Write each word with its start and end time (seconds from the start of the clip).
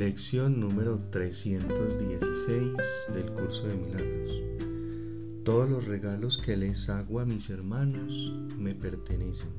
Lección 0.00 0.58
número 0.58 0.98
316 1.10 2.72
del 3.12 3.30
curso 3.32 3.66
de 3.66 3.74
milagros. 3.74 5.44
Todos 5.44 5.68
los 5.68 5.84
regalos 5.84 6.38
que 6.38 6.56
les 6.56 6.88
hago 6.88 7.20
a 7.20 7.26
mis 7.26 7.50
hermanos 7.50 8.32
me 8.56 8.74
pertenecen. 8.74 9.50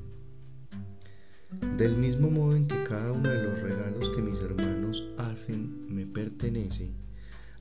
Del 1.76 1.96
mismo 1.96 2.28
modo 2.28 2.56
en 2.56 2.66
que 2.66 2.82
cada 2.82 3.12
uno 3.12 3.28
de 3.30 3.40
los 3.40 3.60
regalos 3.60 4.08
que 4.16 4.20
mis 4.20 4.40
hermanos 4.40 5.04
hacen 5.16 5.86
me 5.88 6.06
pertenece, 6.06 6.90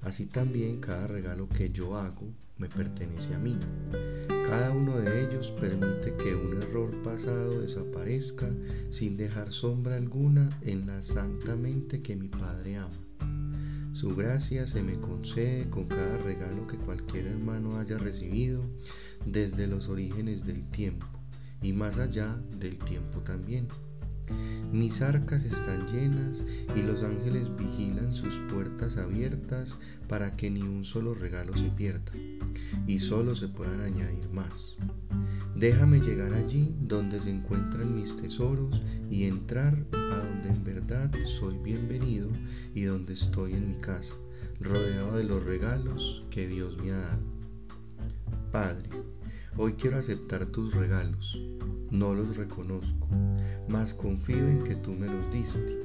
así 0.02 0.26
también 0.26 0.80
cada 0.80 1.06
regalo 1.06 1.48
que 1.50 1.70
yo 1.70 1.96
hago 1.96 2.34
me 2.58 2.68
pertenece 2.68 3.36
a 3.36 3.38
mí. 3.38 3.60
Cada 4.28 4.72
uno 4.72 4.98
de 4.98 5.26
ellos 5.26 5.52
permite 5.62 6.16
que 6.16 6.34
un 6.34 6.58
error 6.58 6.71
desaparezca 7.30 8.50
sin 8.90 9.16
dejar 9.16 9.52
sombra 9.52 9.96
alguna 9.96 10.50
en 10.62 10.88
la 10.88 11.02
santa 11.02 11.56
mente 11.56 12.02
que 12.02 12.16
mi 12.16 12.30
Padre 12.30 12.78
ama. 12.78 12.90
Su 13.94 14.16
gracia 14.16 14.66
se 14.66 14.82
me 14.82 15.00
concede 15.00 15.70
con 15.70 15.86
cada 15.86 16.18
regalo 16.18 16.66
que 16.66 16.78
cualquier 16.78 17.28
hermano 17.28 17.78
haya 17.78 17.98
recibido 17.98 18.64
desde 19.26 19.68
los 19.68 19.88
orígenes 19.88 20.46
del 20.46 20.68
tiempo 20.72 21.06
y 21.62 21.74
más 21.74 21.98
allá 21.98 22.42
del 22.60 22.80
tiempo 22.80 23.20
también. 23.20 23.68
Mis 24.72 25.02
arcas 25.02 25.44
están 25.44 25.86
llenas 25.88 26.44
y 26.76 26.82
los 26.82 27.04
ángeles 27.04 27.56
vigilan 27.56 28.14
sus 28.14 28.40
puertas 28.52 28.98
abiertas 28.98 29.78
para 30.08 30.36
que 30.36 30.50
ni 30.50 30.62
un 30.62 30.86
solo 30.86 31.14
regalo 31.14 31.56
se 31.56 31.70
pierda 31.70 32.14
y 32.88 33.00
solo 33.00 33.36
se 33.36 33.48
puedan 33.50 33.82
añadir 33.82 34.30
más. 34.30 34.78
Déjame 35.62 36.00
llegar 36.00 36.34
allí 36.34 36.74
donde 36.82 37.22
se 37.22 37.30
encuentran 37.30 37.94
mis 37.94 38.18
tesoros 38.18 38.82
y 39.12 39.26
entrar 39.26 39.78
a 39.94 40.18
donde 40.18 40.50
en 40.50 40.64
verdad 40.64 41.12
soy 41.40 41.56
bienvenido 41.60 42.30
y 42.74 42.82
donde 42.86 43.14
estoy 43.14 43.54
en 43.54 43.70
mi 43.70 43.76
casa, 43.76 44.16
rodeado 44.60 45.18
de 45.18 45.24
los 45.24 45.44
regalos 45.44 46.26
que 46.32 46.48
Dios 46.48 46.76
me 46.82 46.90
ha 46.90 46.98
dado. 46.98 47.22
Padre, 48.52 48.90
hoy 49.56 49.74
quiero 49.74 50.00
aceptar 50.00 50.48
tus 50.48 50.74
regalos, 50.74 51.40
no 51.92 52.16
los 52.16 52.38
reconozco, 52.38 53.08
mas 53.70 53.94
confío 53.94 54.48
en 54.48 54.64
que 54.64 54.74
tú 54.74 54.94
me 54.94 55.06
los 55.06 55.32
diste 55.32 55.82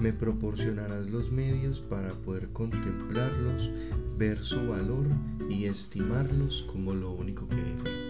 me 0.00 0.14
proporcionarás 0.14 1.10
los 1.10 1.30
medios 1.30 1.80
para 1.80 2.10
poder 2.12 2.48
contemplarlos, 2.54 3.70
ver 4.16 4.38
su 4.38 4.68
valor 4.68 5.06
y 5.50 5.66
estimarlos 5.66 6.66
como 6.72 6.94
lo 6.94 7.12
único 7.12 7.46
que 7.48 7.56
es. 7.56 8.09